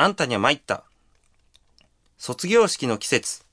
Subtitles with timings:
[0.00, 0.84] あんたには参った。
[2.18, 3.44] 卒業式の季節。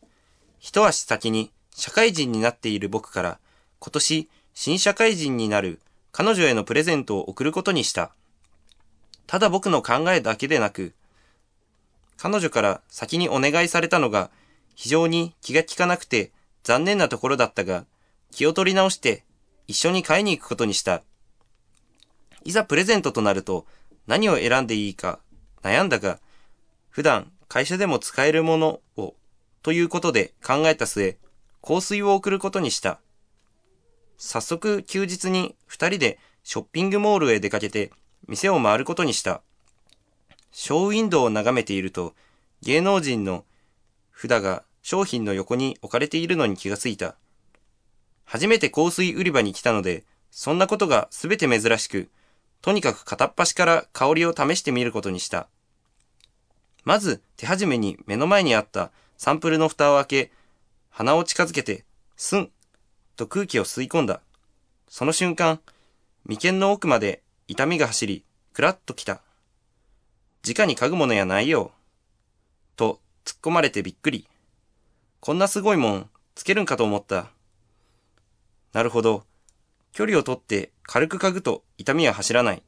[0.59, 3.39] 一足先に社会人になっている僕から
[3.79, 5.79] 今年新社会人になる
[6.11, 8.11] 彼女へのプレゼントを贈ることにした。
[9.25, 10.93] ただ僕の考えだけでなく、
[12.15, 14.29] 彼女から先にお願いされたのが
[14.75, 16.31] 非常に気が利かなくて
[16.63, 17.85] 残念なところだったが、
[18.29, 19.23] 気を取り直して
[19.67, 21.01] 一緒に買いに行くことにした。
[22.43, 23.65] いざプレゼントとなると
[24.05, 25.17] 何を選んでいいか
[25.63, 26.19] 悩んだが、
[26.95, 29.15] 普段会社でも使えるものを
[29.63, 31.17] ということで考えた末、
[31.61, 33.01] 香水を送ることにした。
[34.17, 37.91] 早速休日に二人でショッピングモールへ出かけて
[38.29, 39.41] 店を回ることにした。
[40.53, 42.15] ショーウィンドウを眺めていると
[42.61, 43.43] 芸能人の
[44.15, 47.17] 札が商品の横に置かれているのに気がついた。
[48.23, 52.09] 初めて香水売り場に来たので、そんなことがすべて珍しく、
[52.61, 55.49] とにかく片っ端から香りを試してみることにした。
[56.85, 60.31] まず手始めに目の前にあったサンプルの蓋を開け、
[60.91, 61.83] 鼻を近づけて、
[62.15, 62.51] スン
[63.15, 64.21] と空気を吸い込んだ。
[64.87, 65.59] その瞬間、
[66.25, 69.21] 眉間の奥まで痛みが走り、クラッときた。
[70.47, 71.71] 直に嗅ぐものやないよ。
[72.75, 74.27] と突っ込まれてびっくり。
[75.21, 77.31] こんなすごいもん、つけるんかと思った。
[78.73, 79.23] なるほど。
[79.91, 82.61] 距離をとって軽く嗅ぐと痛みは走らない。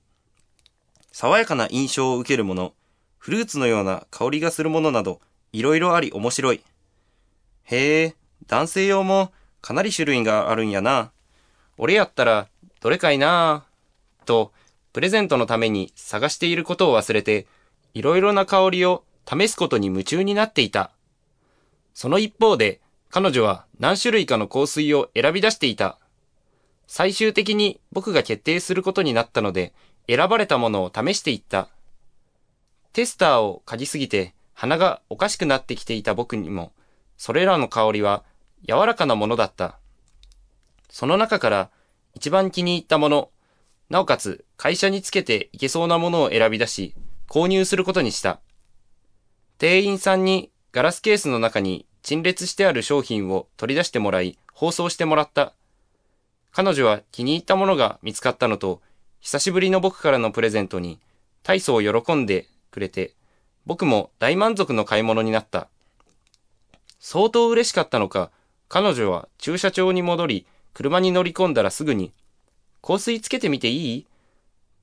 [1.12, 2.74] 爽やかな印象を受けるもの、
[3.28, 5.20] フルーツのような香りがするものなど、
[5.52, 6.62] いろいろあり面白い。
[7.66, 8.16] へえ、
[8.48, 11.12] 男性用もかなり種類があるんやな。
[11.78, 12.48] 俺やったら、
[12.80, 13.66] どれかいな？
[14.26, 14.54] と、
[14.94, 17.48] プレゼントのために探していることを忘れて、
[17.94, 20.92] いろいろな香りを試すことに夢中になっていた。
[21.94, 26.00] その一方で、彼女は何種類かの香水を選び出していた。
[26.88, 29.74] 最終的に僕が決定することになったので、
[30.08, 31.68] 選ばれたものを試していった。
[32.98, 36.72] テスターを嗅ぎすぎて鼻がおかしくなってきていた僕にも、
[37.16, 38.24] それらの香りは
[38.68, 39.78] 柔らかなものだった。
[40.90, 41.70] その中から
[42.16, 43.30] 一番気に入ったもの、
[43.92, 46.96] なおかつ会社につけていけそうなものを選び出し、
[47.30, 48.40] 購入することにした。
[49.60, 55.54] 店員さんにガラスケースの中に陳列してある商品を取り出してもらい、包装してもらった。
[56.52, 58.82] 彼女は気に入ったものが見つかったのと、
[59.20, 61.00] 久しぶりの僕からのプレゼントに、
[61.44, 63.16] 大層喜んでくれて、
[63.66, 65.68] 僕も大満足の買い物になった。
[67.00, 68.32] 相当嬉しかったのか、
[68.70, 72.14] 彼女は駐車場に戻り、車に乗り込んだらすぐに、
[72.82, 74.08] 香水つけてみていい？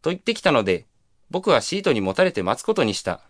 [0.03, 0.87] と言ってきたので、
[1.31, 3.21] 僕はシートにもたれて待つことにした。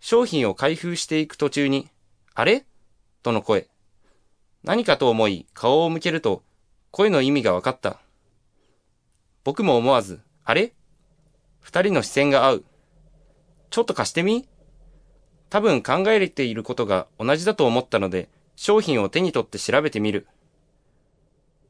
[0.00, 1.88] 商品を開封していく途中に、
[2.34, 2.64] あれ？
[3.22, 3.68] との声。
[4.62, 6.42] 何かと思い顔を向けると、
[6.90, 7.98] 声の意味が分かった。
[9.44, 10.72] 僕も思わず、あれ？
[11.60, 12.64] 二人の視線が合う。
[13.70, 14.48] ちょっと貸してみ？
[15.50, 20.26] 多分考えていることが同じだと思ったので、商品を手に取って調べてみる。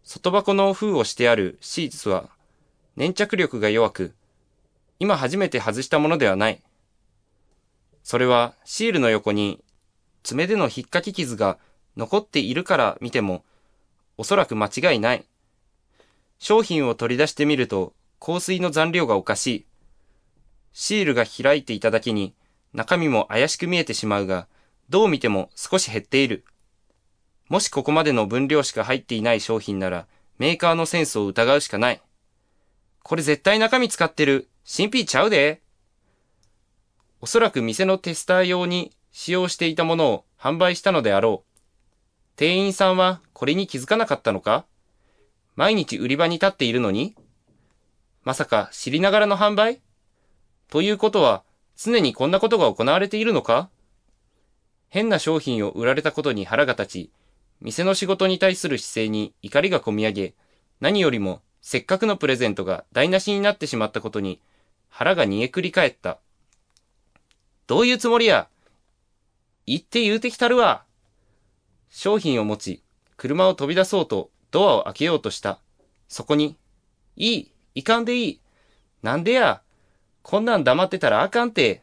[0.04, 2.31] 外箱の封をしてあるシーツは
[2.97, 4.14] 粘着力が弱く、
[4.98, 6.62] 今初めて外したものではない。
[8.03, 9.62] それはシールの横に
[10.22, 11.59] 爪での引っかき傷が
[11.97, 13.44] 残っているから見ても、
[14.16, 15.25] おそらく間違いない。
[16.38, 19.66] 商品を取り出してみると、香水の残量がおかしい。
[20.72, 22.34] シールが開いていただけに、
[22.72, 24.46] 中身も怪しく見えてしまうが、
[24.88, 26.44] どう見ても少し減っている。
[27.48, 30.06] もしここまでの分量しか入っていない商品なら、
[30.38, 32.02] メーカーのセンスを疑うしかない。
[33.02, 34.48] これ絶対中身使ってる。
[34.64, 35.62] 新品ちゃうで。
[37.20, 41.48] おそらく店のテスター用に使用していたものを販売したのであろう。
[42.36, 44.64] 店員さんはこれに気づかなかったのか
[45.56, 47.16] 毎日売り場に立っているのに
[48.22, 49.80] まさか知りながらの販売？
[50.70, 51.44] ということは
[51.76, 53.70] 常にこんなことが行われているのか？
[54.88, 57.10] 変な商品を売られたことに腹が立ち、
[57.60, 60.34] 店の仕事に対する姿勢に怒りがこみ上げ、
[60.80, 64.40] 何よりもせっかくのプレゼントが台無しになってしまったことに
[64.88, 66.18] 腹が煮えくり返った。
[67.66, 68.48] どういうつもりや？
[69.66, 70.84] 言って言うてきたるわ。
[71.91, 72.82] 商品を持ち、
[73.16, 75.59] 車を飛び出そうとドアを開けようとした。
[76.09, 76.56] そこに、
[77.16, 78.41] いい、いかんでいい。
[79.03, 79.60] なんでや？
[80.30, 81.80] こんなん黙ってたらあかんて。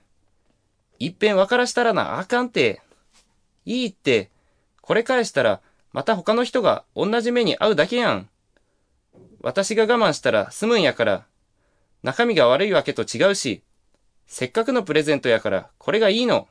[1.00, 2.80] いっぺん分からしたらなあかんて。
[3.66, 4.30] いいって、
[4.82, 5.62] これ返したら、
[5.94, 8.30] また他の人が同じ目に遭うだけやん。
[9.42, 11.26] 私が我慢したら済むんやから、
[12.04, 13.64] 中身が悪いわけと違うし、
[14.28, 16.48] せっかくのプレゼントやから、これがいいの。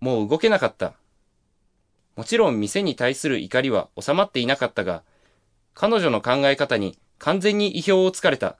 [0.00, 0.94] もう動けなかった。
[2.16, 5.02] もちろん店に対する怒りは収まっていなかったが、
[5.74, 8.56] 彼女の考え方に完全に意表をつかれた。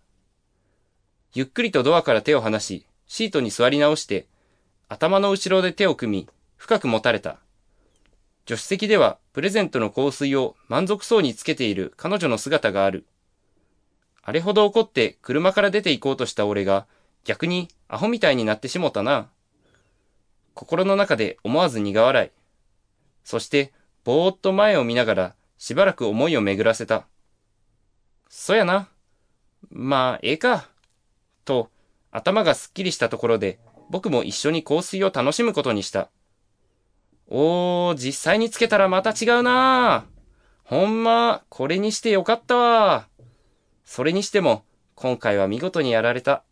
[1.34, 4.26] ゆっくりとドアから手を離し、シートに座り直して、
[4.88, 7.38] 頭の後ろで手を組み、深く持たれた。
[8.46, 13.06] 助手席ではプレゼントの香水を満足そうにつけている彼女の姿がある。
[14.23, 16.87] あれほど怒って車から出て行こうとした俺が
[17.25, 19.28] 逆にアホみたいになってしもたな。
[20.55, 22.31] 心の中で思わず苦笑い。
[23.25, 23.73] そして
[24.05, 27.06] ぼーっと前を見ながらしばらく思いを巡らせた。
[28.28, 28.88] そやな。
[29.70, 30.71] まあ、ええか。
[31.44, 31.70] と、
[32.10, 33.58] 頭がすっきりしたところで、
[33.90, 36.10] 僕も一緒に香水を楽しむことにした。
[37.28, 40.06] おー、実際につけたらまた違うな
[40.64, 43.08] ほんま、これにしてよかったわ。
[43.84, 46.44] それにしても、今回は見事にやられた。